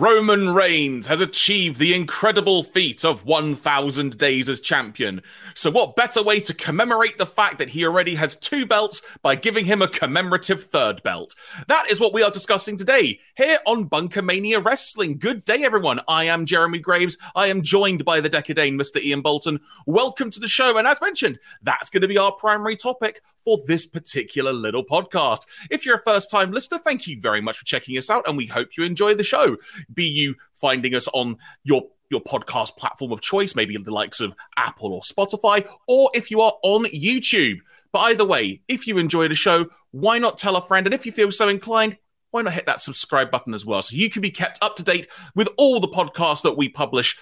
[0.00, 5.20] Roman Reigns has achieved the incredible feat of 1,000 days as champion.
[5.52, 9.34] So, what better way to commemorate the fact that he already has two belts by
[9.34, 11.34] giving him a commemorative third belt?
[11.66, 15.18] That is what we are discussing today here on Bunkamania Wrestling.
[15.18, 16.00] Good day, everyone.
[16.08, 17.18] I am Jeremy Graves.
[17.36, 19.02] I am joined by the Dekker Dane Mr.
[19.02, 19.60] Ian Bolton.
[19.84, 20.78] Welcome to the show.
[20.78, 25.40] And as mentioned, that's going to be our primary topic for this particular little podcast.
[25.70, 28.36] If you're a first time listener, thank you very much for checking us out, and
[28.36, 29.56] we hope you enjoy the show.
[29.92, 34.34] Be you finding us on your your podcast platform of choice, maybe the likes of
[34.56, 37.58] Apple or Spotify, or if you are on YouTube.
[37.92, 40.86] But either way, if you enjoy the show, why not tell a friend?
[40.86, 41.96] And if you feel so inclined,
[42.30, 44.82] why not hit that subscribe button as well so you can be kept up to
[44.82, 47.16] date with all the podcasts that we publish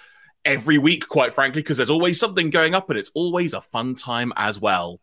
[0.44, 3.94] every week, quite frankly, because there's always something going up and it's always a fun
[3.94, 5.00] time as well.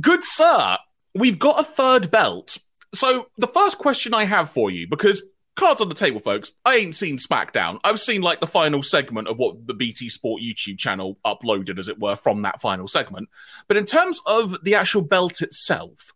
[0.00, 0.78] Good sir,
[1.14, 2.58] we've got a third belt.
[2.94, 5.22] So the first question I have for you, because
[5.54, 7.78] cards on the table, folks, I ain't seen SmackDown.
[7.84, 11.88] I've seen like the final segment of what the BT Sport YouTube channel uploaded, as
[11.88, 13.28] it were, from that final segment.
[13.68, 16.12] But in terms of the actual belt itself,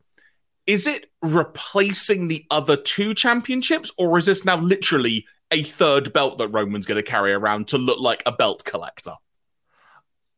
[0.67, 6.39] is it replacing the other two championships, or is this now literally a third belt
[6.39, 9.15] that Roman's going to carry around to look like a belt collector?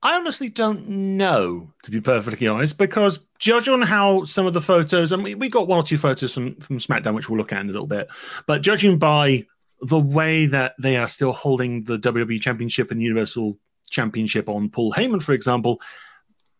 [0.02, 4.60] I honestly don't know, to be perfectly honest, because judge on how some of the
[4.60, 7.52] photos, and we, we got one or two photos from, from SmackDown, which we'll look
[7.52, 8.08] at in a little bit,
[8.46, 9.46] but judging by
[9.82, 13.58] the way that they are still holding the WWE Championship and Universal
[13.90, 15.80] Championship on Paul Heyman, for example,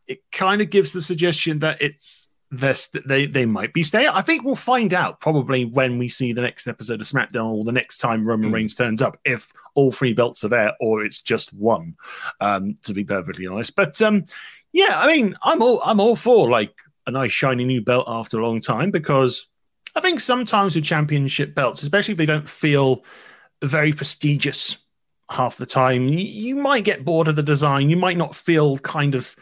[0.06, 4.09] it kind of gives the suggestion that it's they they might be staying.
[4.09, 7.65] I think we'll find out probably when we see the next episode of SmackDown or
[7.65, 8.55] the next time Roman mm.
[8.55, 11.95] Reigns turns up if all three belts are there or it's just one.
[12.41, 14.25] Um, to be perfectly honest, but um,
[14.73, 16.75] yeah, I mean, I'm all I'm all for like
[17.07, 19.47] a nice shiny new belt after a long time because
[19.95, 23.05] I think sometimes with championship belts, especially if they don't feel
[23.63, 24.77] very prestigious
[25.30, 27.91] half the time, you, you might get bored of the design.
[27.91, 29.35] You might not feel kind of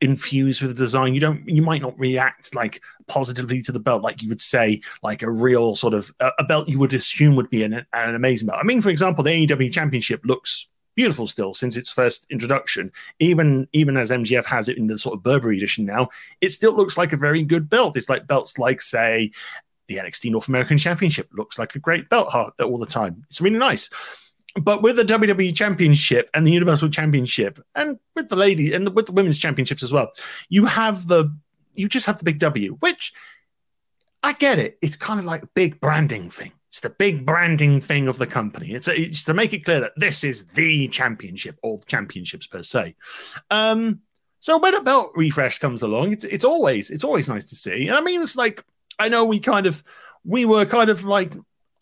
[0.00, 1.14] infused with the design.
[1.14, 4.80] You don't, you might not react like positively to the belt, like you would say,
[5.02, 8.14] like a real sort of a, a belt you would assume would be an, an
[8.14, 8.60] amazing belt.
[8.60, 10.66] I mean, for example, the AEW Championship looks
[10.96, 12.92] beautiful still since its first introduction.
[13.18, 16.08] Even even as MJF has it in the sort of Burberry edition now,
[16.40, 17.96] it still looks like a very good belt.
[17.96, 19.30] It's like belts like say
[19.88, 23.22] the NXT North American Championship looks like a great belt all the time.
[23.26, 23.90] It's really nice.
[24.56, 28.90] But with the WWE Championship and the Universal Championship, and with the ladies and the,
[28.90, 30.10] with the women's championships as well,
[30.48, 31.34] you have the
[31.74, 33.12] you just have the big W, which
[34.22, 34.78] I get it.
[34.82, 36.52] It's kind of like a big branding thing.
[36.68, 38.72] It's the big branding thing of the company.
[38.72, 42.62] It's, a, it's to make it clear that this is the championship, or championships per
[42.62, 42.94] se.
[43.50, 44.00] Um,
[44.38, 47.88] so when a belt refresh comes along, it's it's always it's always nice to see.
[47.88, 48.64] And I mean, it's like
[48.98, 49.82] I know we kind of
[50.24, 51.32] we were kind of like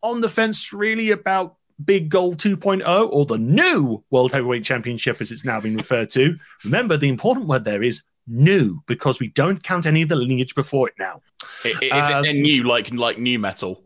[0.02, 5.30] on the fence really about Big Gold 2.0 or the new World Heavyweight Championship, as
[5.30, 6.36] it's now been referred to.
[6.64, 10.54] Remember, the important word there is new because we don't count any of the lineage
[10.54, 11.22] before it now.
[11.64, 13.82] Is um, it new, like like new metal?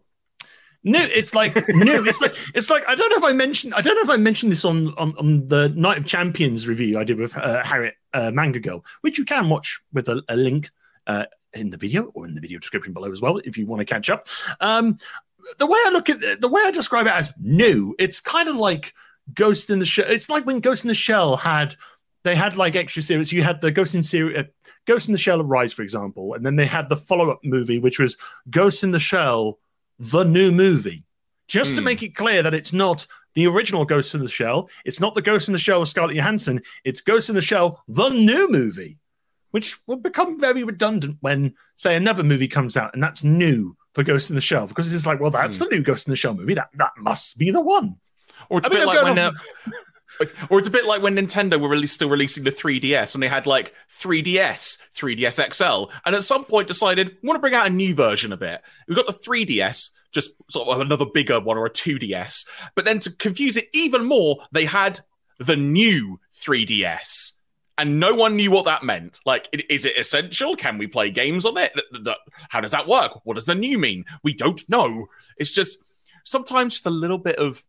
[0.85, 2.05] New, it's like new.
[2.07, 4.17] It's like it's like I don't know if I mentioned I don't know if I
[4.17, 7.95] mentioned this on on, on the Night of Champions review I did with uh, Harriet
[8.13, 10.71] uh, Manga Girl, which you can watch with a, a link
[11.07, 13.81] uh, in the video or in the video description below as well if you want
[13.81, 14.27] to catch up.
[14.61, 14.99] Um,
[15.59, 18.49] the way I look at it, the way I describe it as new, it's kind
[18.49, 18.95] of like
[19.35, 20.07] Ghost in the Shell.
[20.09, 21.77] It's like when Ghost in the Shell had
[22.25, 23.33] they had like extra series.
[23.33, 24.45] You had the Ghost in series, uh,
[24.87, 27.79] Ghost in the Shell Arise, for example, and then they had the follow up movie,
[27.79, 28.17] which was
[28.51, 29.59] Ghost in the Shell,
[29.99, 31.05] the new movie,
[31.49, 31.77] just mm.
[31.77, 31.87] to hmm.
[31.87, 34.69] make it clear that it's not the original Ghost in the Shell.
[34.85, 36.61] It's not the Ghost in the Shell of Scarlett Johansson.
[36.85, 38.99] It's Ghost in the Shell, the new movie,
[39.51, 44.03] which will become very redundant when, say, another movie comes out and that's new for
[44.03, 45.61] Ghost in the Shell because it's like, well, that's mm.
[45.61, 46.55] the new Ghost in the Shell movie.
[46.55, 47.97] That that must be the one.
[48.49, 49.33] Or it's I a bit like when.
[50.51, 53.29] Or it's a bit like when Nintendo were really still releasing the 3DS and they
[53.29, 57.67] had like 3DS, 3DS XL, and at some point decided we want to bring out
[57.67, 58.61] a new version of it.
[58.87, 62.47] We've got the 3DS, just sort of another bigger one or a 2DS.
[62.75, 65.01] But then to confuse it even more, they had
[65.39, 67.33] the new 3DS
[67.79, 69.21] and no one knew what that meant.
[69.25, 70.55] Like, is it essential?
[70.57, 71.73] Can we play games on it?
[72.49, 73.25] How does that work?
[73.25, 74.05] What does the new mean?
[74.23, 75.07] We don't know.
[75.39, 75.79] It's just
[76.25, 77.63] sometimes just a little bit of.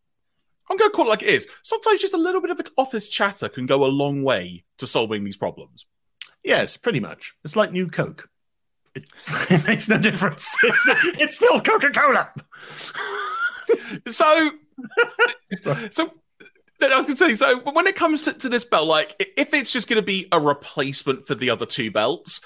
[0.70, 1.48] I'm going to call it like it is.
[1.62, 5.24] Sometimes just a little bit of office chatter can go a long way to solving
[5.24, 5.86] these problems.
[6.44, 7.36] Yes, pretty much.
[7.44, 8.30] It's like new Coke.
[8.96, 9.10] It,
[9.50, 10.56] it makes no difference.
[10.64, 10.90] It's,
[11.20, 12.32] it's still Coca Cola.
[14.08, 14.52] so,
[15.92, 16.14] so
[16.92, 19.54] I was going to say, so when it comes to, to this belt, like if
[19.54, 22.42] it's just going to be a replacement for the other two belts,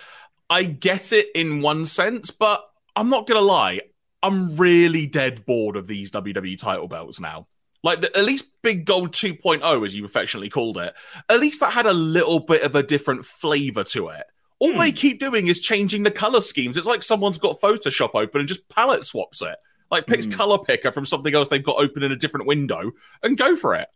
[0.50, 2.64] I get it in one sense, but
[2.96, 3.82] I'm not going to lie.
[4.24, 7.46] I'm really dead bored of these WWE title belts now.
[7.84, 10.94] Like the, at least Big Gold 2.0, as you affectionately called it,
[11.30, 14.24] at least that had a little bit of a different flavor to it.
[14.60, 14.80] All Hmm.
[14.80, 16.76] they keep doing is changing the color schemes.
[16.78, 19.56] It's like someone's got Photoshop open and just palette swaps it.
[19.92, 20.32] Like picks Hmm.
[20.34, 22.92] color picker from something else they've got open in a different window
[23.22, 23.88] and go for it.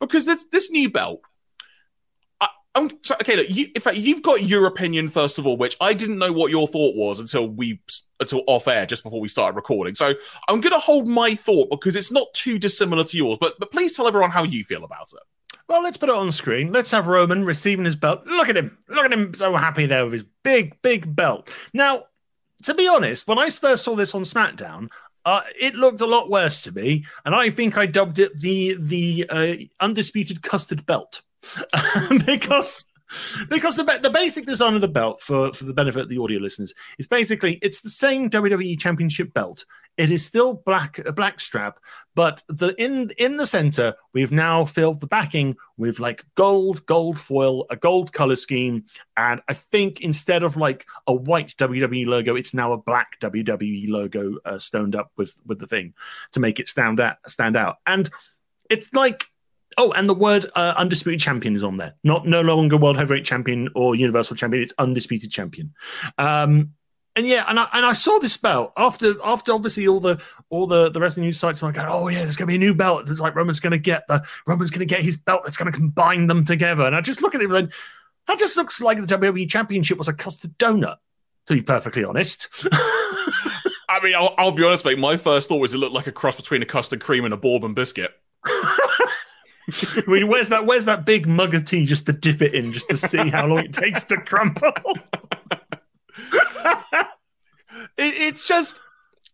[0.00, 1.20] Because this this new belt,
[2.74, 3.36] I'm so, okay.
[3.36, 6.32] Look, you, in fact, you've got your opinion first of all, which I didn't know
[6.32, 7.80] what your thought was until we
[8.20, 9.94] until off air just before we started recording.
[9.94, 10.14] So
[10.48, 13.38] I'm going to hold my thought because it's not too dissimilar to yours.
[13.40, 15.58] But but please tell everyone how you feel about it.
[15.68, 16.72] Well, let's put it on screen.
[16.72, 18.24] Let's have Roman receiving his belt.
[18.26, 18.78] Look at him.
[18.88, 21.52] Look at him so happy there with his big, big belt.
[21.74, 22.04] Now,
[22.64, 24.88] to be honest, when I first saw this on SmackDown,
[25.24, 28.76] uh, it looked a lot worse to me, and I think I dubbed it the
[28.78, 31.22] the uh, undisputed custard belt.
[32.26, 32.84] Because
[33.48, 36.38] because the the basic design of the belt for for the benefit of the audio
[36.38, 39.64] listeners is basically it's the same WWE Championship belt.
[39.96, 41.78] It is still black a black strap,
[42.14, 47.18] but the in in the center we've now filled the backing with like gold, gold
[47.18, 48.84] foil, a gold color scheme,
[49.16, 53.90] and I think instead of like a white WWE logo, it's now a black WWE
[53.90, 55.94] logo uh, stoned up with with the thing
[56.32, 57.76] to make it stand out stand out.
[57.86, 58.08] And
[58.70, 59.26] it's like
[59.78, 61.94] oh, and the word uh, undisputed champion is on there.
[62.04, 64.62] Not no longer world heavyweight champion or universal champion.
[64.62, 65.74] It's undisputed champion.
[66.18, 66.72] Um,
[67.16, 70.66] and yeah, and I and I saw this belt after after obviously all the all
[70.66, 73.10] the the wrestling news sites were like, oh yeah, there's gonna be a new belt.
[73.10, 76.44] It's like Roman's gonna get the Roman's gonna get his belt that's gonna combine them
[76.44, 76.84] together.
[76.84, 77.72] And I just look at it and
[78.26, 80.96] that just looks like the WWE Championship was a custard donut.
[81.46, 82.48] To be perfectly honest.
[83.88, 84.98] I mean, I'll, I'll be honest, mate.
[85.00, 87.36] My first thought was it looked like a cross between a custard cream and a
[87.36, 88.12] bourbon biscuit.
[90.06, 90.66] I mean, where's that?
[90.66, 93.46] Where's that big mug of tea just to dip it in, just to see how
[93.46, 94.72] long it takes to crumble?
[97.96, 98.80] It, it's just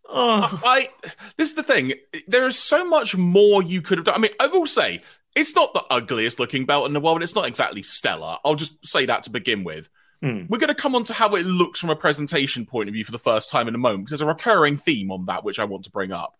[0.09, 0.89] oh, I.
[1.37, 1.95] This is the thing.
[2.27, 4.15] There is so much more you could have done.
[4.15, 5.01] I mean, I will say
[5.35, 7.23] it's not the ugliest looking belt in the world.
[7.23, 8.39] It's not exactly stellar.
[8.45, 9.89] I'll just say that to begin with.
[10.23, 10.45] Hmm.
[10.49, 13.05] We're going to come on to how it looks from a presentation point of view
[13.05, 15.59] for the first time in a moment because there's a recurring theme on that which
[15.59, 16.35] I want to bring up.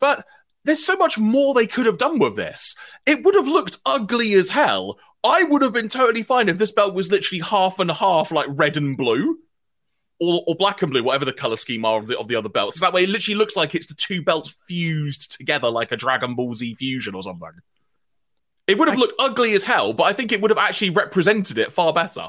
[0.00, 0.24] But
[0.64, 2.74] there's so much more they could have done with this.
[3.06, 4.98] It would have looked ugly as hell.
[5.24, 8.46] I would have been totally fine if this belt was literally half and half, like
[8.50, 9.38] red and blue,
[10.20, 12.48] or, or black and blue, whatever the color scheme are of the, of the other
[12.48, 12.78] belts.
[12.78, 15.96] So that way, it literally looks like it's the two belts fused together, like a
[15.96, 17.50] Dragon Ball Z fusion or something.
[18.66, 20.90] It would have I- looked ugly as hell, but I think it would have actually
[20.90, 22.28] represented it far better.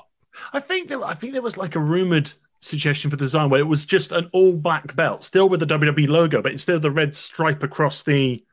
[0.54, 3.60] I think there, I think there was like a rumored suggestion for the design where
[3.62, 6.82] it was just an all black belt, still with the WWE logo, but instead of
[6.82, 8.44] the red stripe across the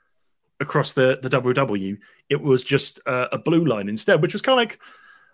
[0.61, 1.99] across the the WW,
[2.31, 4.79] it was just uh, a blue line instead, which was kind of like,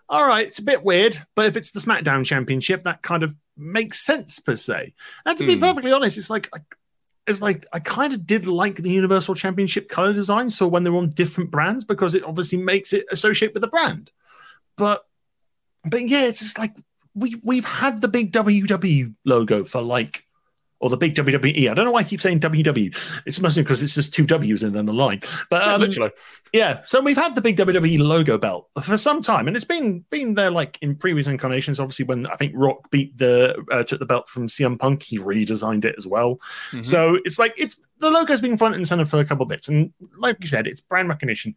[0.09, 3.35] all right, it's a bit weird, but if it's the SmackDown Championship, that kind of
[3.55, 4.93] makes sense per se.
[5.25, 5.61] And to be Hmm.
[5.61, 6.49] perfectly honest, it's like.
[7.25, 10.49] It's like I kind of did like the Universal Championship color design.
[10.49, 14.11] So when they're on different brands, because it obviously makes it associate with the brand.
[14.75, 15.05] But
[15.89, 16.75] but yeah, it's just like
[17.15, 20.25] we we've had the big WW logo for like
[20.79, 21.69] or the big WWE.
[21.71, 23.21] I don't know why I keep saying WW.
[23.25, 25.21] It's mostly because it's just two W's and then a line.
[25.49, 26.11] But Yeah, um, literally.
[26.51, 30.03] yeah, so we've had the big WWE logo belt for some time, and it's been
[30.09, 31.79] been there like in previous incarnations.
[31.79, 35.17] Obviously, when I think Rock beat the uh, took the belt from CM Punk, he
[35.19, 36.41] redesigned it as well.
[36.71, 36.83] Mhm.
[36.83, 39.69] So it's like it's the logo's been front and center for a couple of bits,
[39.69, 41.55] and like you said, it's brand recognition.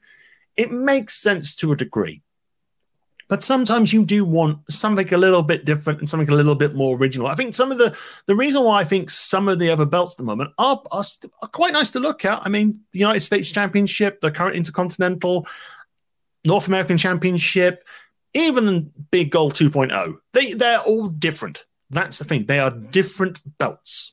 [0.56, 2.22] It makes sense to a degree,
[3.28, 6.75] but sometimes you do want something a little bit different and something a little bit
[6.75, 7.26] more original.
[7.26, 10.14] I think some of the the reason why I think some of the other belts
[10.14, 11.04] at the moment are are,
[11.42, 12.42] are quite nice to look at.
[12.45, 15.47] I mean, the United States Championship, the current Intercontinental,
[16.45, 17.87] North American Championship,
[18.35, 20.18] even the Big Gold 2.0.
[20.33, 21.66] They they're all different.
[21.90, 22.47] That's the thing.
[22.47, 24.12] They are different belts.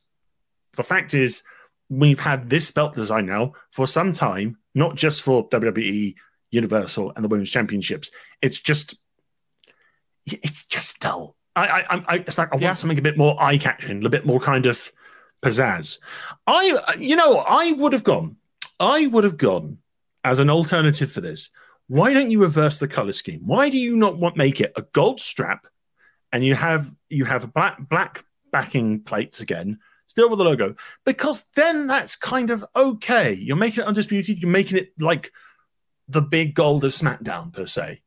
[0.76, 1.44] The fact is,
[1.90, 6.16] we've had this belt design now for some time, not just for WWE,
[6.52, 8.12] Universal, and the Women's Championships.
[8.42, 8.96] It's just,
[10.26, 11.36] it's just dull.
[11.56, 12.70] I, I, I- it's like I Yeah.
[12.70, 14.92] want something a bit more eye catching, a bit more kind of
[15.42, 16.00] pizzazz.
[16.48, 18.38] I, you know, I would have gone.
[18.80, 19.78] I would have gone
[20.24, 21.50] as an alternative for this.
[21.88, 23.42] Why don't you reverse the color scheme?
[23.46, 25.68] Why do you not want make it a gold strap,
[26.32, 30.76] and you have you have a black black backing plates again, still with the logo?
[31.06, 33.34] Because then that's kind of okay.
[33.34, 34.42] You're making it undisputed.
[34.42, 35.32] You're making it like
[36.08, 38.02] the big gold of SmackDown per se,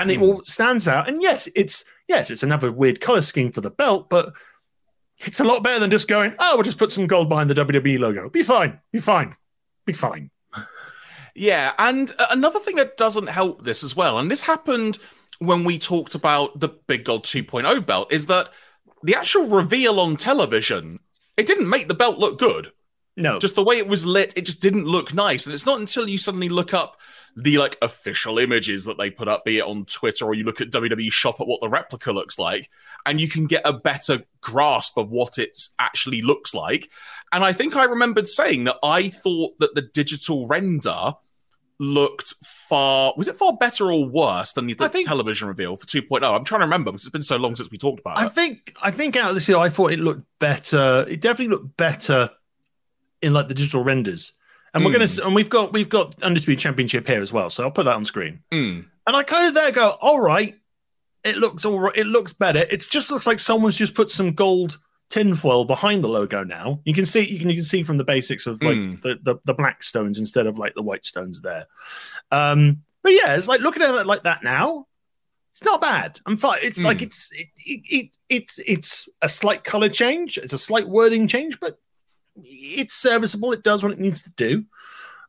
[0.00, 0.22] and it Hmm.
[0.22, 1.08] all stands out.
[1.08, 4.32] And yes, it's yes, it's another weird color scheme for the belt, but
[5.18, 7.54] it's a lot better than just going, oh, we'll just put some gold behind the
[7.54, 8.28] WWE logo.
[8.30, 8.78] Be fine.
[8.92, 9.34] Be fine.
[9.84, 10.30] Be fine.
[11.34, 14.98] Yeah, and uh, another thing that doesn't help this as well, and this happened
[15.38, 18.48] when we talked about the Big Gold 2.0 belt, is that
[19.04, 20.98] the actual reveal on television,
[21.36, 22.72] it didn't make the belt look good.
[23.18, 23.38] No.
[23.38, 25.46] Just the way it was lit, it just didn't look nice.
[25.46, 26.96] And it's not until you suddenly look up
[27.36, 30.60] the like official images that they put up, be it on Twitter or you look
[30.60, 32.70] at WWE shop at what the replica looks like,
[33.06, 36.90] and you can get a better grasp of what it actually looks like.
[37.32, 41.12] And I think I remembered saying that I thought that the digital render
[41.80, 45.86] looked far was it far better or worse than the I think- television reveal for
[45.86, 48.26] 2.0 i'm trying to remember because it's been so long since we talked about I
[48.26, 51.06] it think I think out of this year, I thought it looked better.
[51.08, 52.30] It definitely looked better
[53.22, 54.32] in like the digital renders.
[54.74, 54.98] And we're Hmm.
[55.00, 57.50] gonna and we've got we've got undisputed championship here as well.
[57.50, 58.40] So I'll put that on screen.
[58.52, 58.84] Mm.
[59.06, 60.56] And I kind of there go, all right,
[61.24, 61.96] it looks all right.
[61.96, 62.60] It looks better.
[62.70, 66.80] It just looks like someone's just put some gold tinfoil behind the logo now.
[66.84, 69.00] You can see you can you can see from the basics of like Mm.
[69.02, 71.66] the, the the black stones instead of like the white stones there.
[72.30, 74.86] Um, but yeah, it's like looking at it like that now.
[75.52, 76.20] It's not bad.
[76.26, 76.58] I'm fine.
[76.62, 77.02] It's like Mm.
[77.02, 80.36] it's it, it, it it's it's a slight color change.
[80.36, 81.78] It's a slight wording change, but
[82.44, 83.52] it's serviceable.
[83.52, 84.64] It does what it needs to do.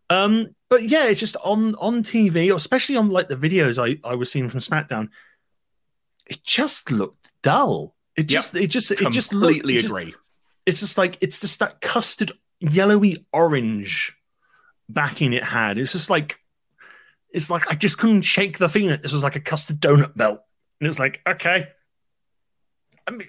[0.09, 3.99] Um, but yeah, it's just on on TV, or especially on like the videos I,
[4.07, 5.09] I was seeing from SmackDown.
[6.27, 7.95] It just looked dull.
[8.15, 10.15] It just it just it just looked, completely it just- agree
[10.69, 14.15] it's just like it's just that custard yellowy orange
[14.87, 15.77] backing it had.
[15.79, 16.39] It's just like
[17.31, 20.15] it's like I just couldn't shake the feeling that this was like a custard donut
[20.15, 20.41] belt.
[20.79, 21.67] And it's like, okay.
[23.07, 23.27] I mean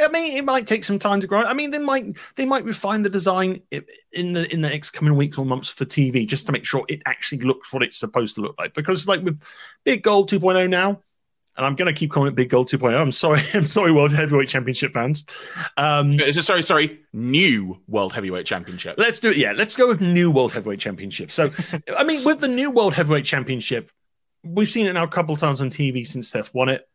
[0.00, 1.42] I mean, it might take some time to grow.
[1.42, 5.16] I mean, they might they might refine the design in the in the next coming
[5.16, 8.34] weeks or months for TV just to make sure it actually looks what it's supposed
[8.34, 8.74] to look like.
[8.74, 9.40] Because like with
[9.84, 11.00] Big Gold 2.0 now,
[11.56, 13.00] and I'm going to keep calling it Big Gold 2.0.
[13.00, 15.24] I'm sorry, I'm sorry, World Heavyweight Championship fans.
[15.76, 19.36] Um, Uh, sorry sorry new world heavyweight championship Let's do it.
[19.36, 21.30] Yeah, let's go with new World Heavyweight Championship.
[21.30, 21.50] So,
[21.96, 23.90] I mean, with the new World Heavyweight Championship,
[24.42, 26.88] we've seen it now a couple of times on TV since Seth won it.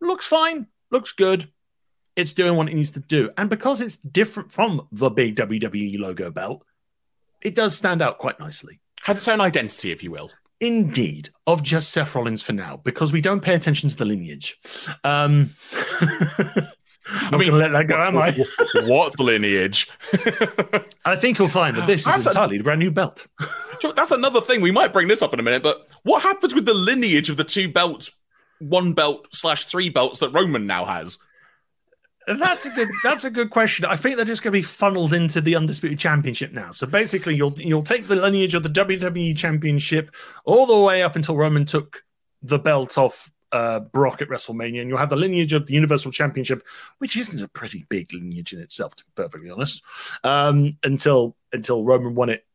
[0.00, 1.50] Looks fine, looks good.
[2.16, 3.30] It's doing what it needs to do.
[3.38, 6.64] And because it's different from the big WWE logo belt,
[7.40, 8.80] it does stand out quite nicely.
[9.02, 10.30] has its own identity if you will
[10.62, 14.60] Indeed, of just Seth Rollins for now, because we don't pay attention to the lineage.
[15.02, 15.50] Um,
[16.00, 18.32] I'm mean, going to let that go, am I?
[18.84, 19.90] what's the lineage
[21.04, 23.26] I think you'll find that this That's is entirely a brand new belt.
[23.96, 24.60] That's another thing.
[24.60, 27.36] We might bring this up in a minute, but what happens with the lineage of
[27.36, 28.12] the two belts,
[28.60, 31.18] one belt slash three belts that Roman now has?
[32.26, 32.88] That's a good.
[33.02, 33.84] That's a good question.
[33.84, 36.70] I think they're just going to be funneled into the undisputed championship now.
[36.70, 40.14] So basically, you'll you'll take the lineage of the WWE championship
[40.44, 42.04] all the way up until Roman took
[42.42, 46.12] the belt off uh, Brock at WrestleMania, and you'll have the lineage of the Universal
[46.12, 46.64] Championship,
[46.98, 49.82] which isn't a pretty big lineage in itself, to be perfectly honest.
[50.24, 52.46] Um, until until Roman won it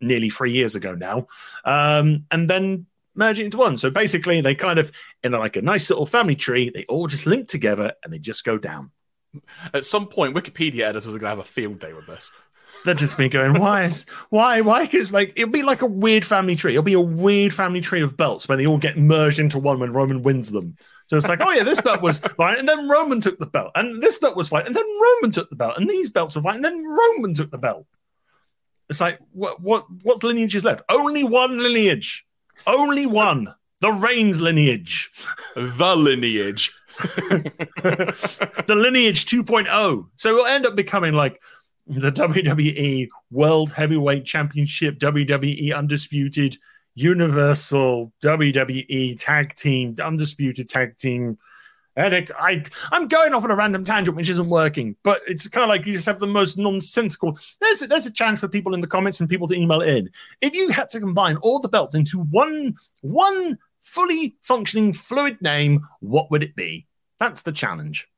[0.00, 1.26] nearly three years ago now,
[1.64, 3.76] um, and then merge it into one.
[3.76, 4.90] So basically, they kind of
[5.22, 8.44] in like a nice little family tree, they all just link together and they just
[8.44, 8.90] go down.
[9.72, 12.30] At some point, Wikipedia editors are going to have a field day with this.
[12.84, 14.84] They're just me going, why is why why?
[14.84, 16.72] Because like it'll be like a weird family tree.
[16.72, 19.78] It'll be a weird family tree of belts where they all get merged into one
[19.78, 20.76] when Roman wins them.
[21.06, 23.72] So it's like, oh yeah, this belt was fine, and then Roman took the belt,
[23.74, 26.42] and this belt was fine, and then Roman took the belt, and these belts were
[26.42, 27.86] fine, and then Roman took the belt.
[28.88, 30.82] It's like what what what lineage is left?
[30.88, 32.26] Only one lineage,
[32.66, 33.54] only one.
[33.80, 35.10] The Reigns lineage,
[35.56, 36.72] The lineage.
[36.98, 40.06] the lineage 2.0.
[40.14, 41.40] So it'll end up becoming like
[41.86, 46.58] the WWE World Heavyweight Championship, WWE Undisputed
[46.94, 51.38] Universal, WWE Tag Team, Undisputed Tag Team.
[51.96, 55.46] And it, I, I'm going off on a random tangent, which isn't working, but it's
[55.46, 57.38] kind of like you just have the most nonsensical.
[57.60, 60.08] There's a, there's a chance for people in the comments and people to email in.
[60.40, 65.86] If you had to combine all the belts into one one fully functioning fluid name,
[66.00, 66.86] what would it be?
[67.18, 68.08] That's the challenge.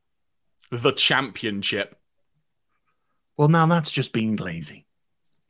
[0.70, 1.98] The championship.
[3.36, 4.86] Well, now that's just being lazy.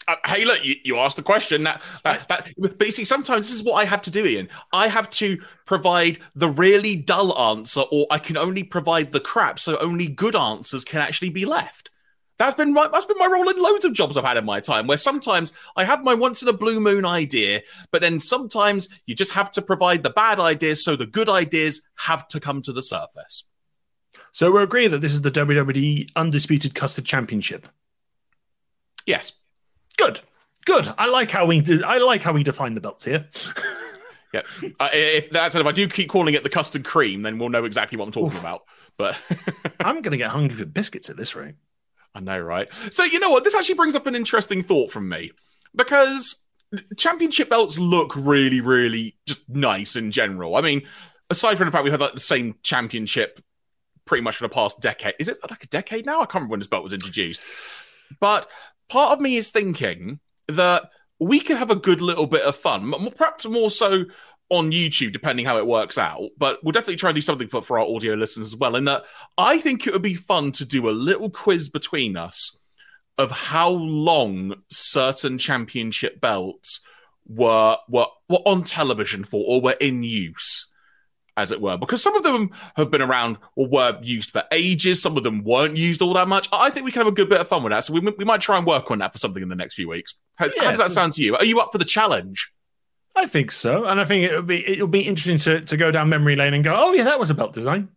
[0.07, 1.65] Uh, hey, look, you, you asked the question.
[1.65, 4.49] That, that, that, but you see, sometimes this is what I have to do, Ian.
[4.73, 9.59] I have to provide the really dull answer, or I can only provide the crap,
[9.59, 11.91] so only good answers can actually be left.
[12.37, 14.59] That's been my that's been my role in loads of jobs I've had in my
[14.59, 18.89] time, where sometimes I have my once in a blue moon idea, but then sometimes
[19.07, 22.61] you just have to provide the bad ideas, so the good ideas have to come
[22.63, 23.45] to the surface.
[24.33, 27.69] So we agree that this is the WWE Undisputed Custard Championship.
[29.07, 29.33] Yes,
[29.97, 30.21] Good,
[30.65, 30.93] good.
[30.99, 31.83] I like how we did.
[31.83, 33.29] I like how we define the belts here.
[34.35, 34.43] yeah.
[34.81, 37.65] Uh, if that's if I do keep calling it the custard cream, then we'll know
[37.65, 38.41] exactly what I'm talking Oof.
[38.41, 38.63] about.
[38.97, 39.17] But
[39.81, 41.55] I'm going to get hungry for biscuits at this rate.
[42.15, 42.69] I know, right?
[42.91, 43.45] So you know what?
[43.45, 45.33] This actually brings up an interesting thought from me
[45.75, 46.37] because
[46.97, 50.57] championship belts look really, really just nice in general.
[50.57, 50.83] I mean,
[51.31, 53.41] aside from the fact we've had like the same championship
[54.05, 55.15] pretty much for the past decade.
[55.19, 56.21] Is it like a decade now?
[56.21, 57.43] I can't remember when this belt was introduced.
[58.21, 58.49] But
[58.89, 62.93] part of me is thinking that we could have a good little bit of fun,
[63.17, 64.05] perhaps more so
[64.51, 66.31] on YouTube, depending how it works out.
[66.37, 68.77] But we'll definitely try and do something for, for our audio listeners as well.
[68.77, 69.05] And that
[69.39, 72.59] I think it would be fun to do a little quiz between us
[73.17, 76.81] of how long certain championship belts
[77.27, 80.71] were were were on television for or were in use
[81.37, 85.03] as it were, because some of them have been around or were used for ages.
[85.03, 86.49] Some of them weren't used all that much.
[86.53, 87.85] I think we can have a good bit of fun with that.
[87.85, 89.89] So we, we might try and work on that for something in the next few
[89.89, 90.15] weeks.
[90.37, 91.37] How, how does that sound to you?
[91.37, 92.51] Are you up for the challenge?
[93.17, 95.77] I think so, and I think it would be it would be interesting to to
[95.77, 97.89] go down memory lane and go, oh yeah, that was a belt design.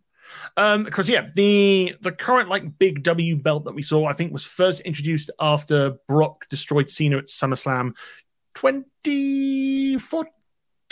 [0.57, 4.31] Um, because yeah, the the current like big W belt that we saw, I think,
[4.31, 7.95] was first introduced after Brock destroyed Cena at SummerSlam
[8.55, 10.31] 2014.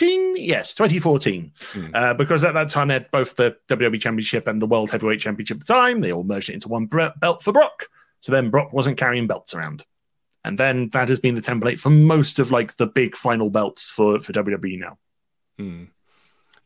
[0.00, 1.52] Yes, 2014.
[1.58, 1.86] Hmm.
[1.94, 5.20] Uh, because at that time they had both the WWE Championship and the World Heavyweight
[5.20, 6.00] Championship at the time.
[6.00, 7.88] They all merged it into one belt for Brock.
[8.20, 9.84] So then Brock wasn't carrying belts around.
[10.44, 13.90] And then that has been the template for most of like the big final belts
[13.90, 14.98] for, for WWE now.
[15.58, 15.84] Hmm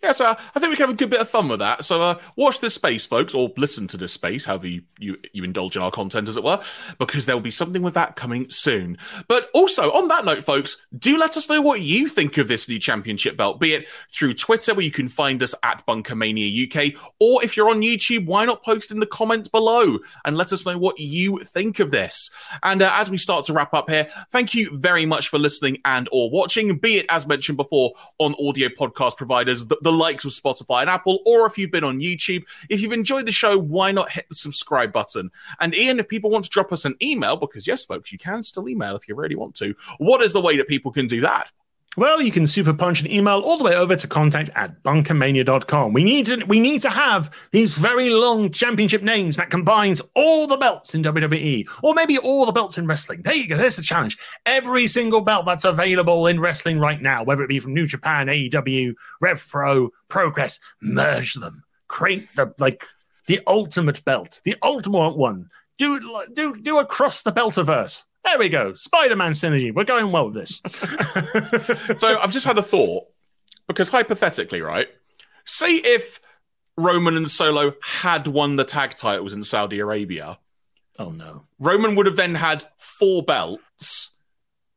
[0.03, 1.85] yeah, so I think we can have a good bit of fun with that.
[1.85, 5.45] So uh, watch this space, folks, or listen to this space, however you, you, you
[5.45, 6.63] indulge in our content, as it were,
[6.99, 8.97] because there will be something with that coming soon.
[9.29, 12.67] But also, on that note, folks, do let us know what you think of this
[12.67, 16.99] new championship belt, be it through Twitter, where you can find us at Bunkamania UK,
[17.19, 20.65] or if you're on YouTube, why not post in the comments below and let us
[20.65, 22.31] know what you think of this.
[22.63, 25.79] And uh, as we start to wrap up here, thank you very much for listening
[25.85, 29.97] and or watching, be it, as mentioned before, on audio podcast providers, the, the the
[29.97, 32.45] likes of Spotify and Apple, or if you've been on YouTube.
[32.69, 35.31] If you've enjoyed the show, why not hit the subscribe button?
[35.59, 38.43] And Ian, if people want to drop us an email, because yes, folks, you can
[38.43, 41.21] still email if you really want to, what is the way that people can do
[41.23, 41.51] that?
[41.97, 45.93] Well, you can super punch an email all the way over to contact at bunkamania.com.
[45.93, 50.47] We need to we need to have these very long championship names that combines all
[50.47, 53.23] the belts in WWE, or maybe all the belts in wrestling.
[53.23, 53.57] There you go.
[53.57, 54.17] There's the challenge.
[54.47, 58.29] Every single belt that's available in wrestling right now, whether it be from New Japan,
[58.29, 61.65] AEW, Rev Pro, Progress, merge them.
[61.89, 62.85] Create the like
[63.27, 65.51] the ultimate belt, the ultimate one.
[65.77, 65.99] Do
[66.35, 68.05] do do across the beltiverse.
[68.25, 68.75] There we go.
[68.75, 69.75] Spider Man synergy.
[69.75, 70.61] We're going well with this.
[71.99, 73.05] so I've just had a thought
[73.67, 74.89] because hypothetically, right?
[75.45, 76.21] Say if
[76.77, 80.39] Roman and Solo had won the tag titles in Saudi Arabia.
[80.99, 81.45] Oh no.
[81.59, 84.15] Roman would have then had four belts.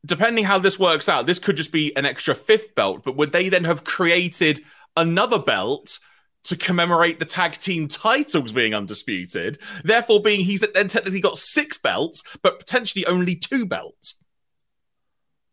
[0.05, 3.31] Depending how this works out, this could just be an extra fifth belt, but would
[3.31, 4.61] they then have created
[4.97, 5.99] another belt
[6.43, 11.77] to commemorate the tag team titles being undisputed, therefore being he's then technically got six
[11.77, 14.19] belts, but potentially only two belts.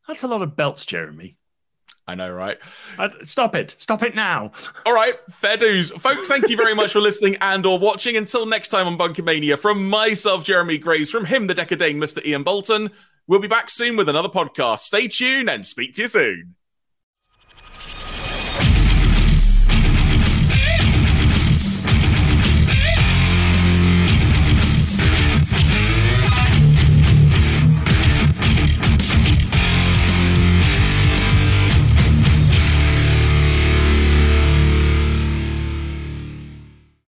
[0.07, 1.37] That's a lot of belts, Jeremy.
[2.11, 2.59] I know, right?
[2.99, 3.77] Uh, stop it.
[3.79, 4.51] Stop it now.
[4.87, 5.91] All right, fair dues.
[5.93, 8.17] Folks, thank you very much for listening and or watching.
[8.17, 12.25] Until next time on Bunkamania, from myself, Jeremy Graves, from him, the Dekker Dane Mr.
[12.25, 12.91] Ian Bolton,
[13.29, 14.81] we'll be back soon with another podcast.
[14.81, 16.57] Stay tuned and speak to you soon.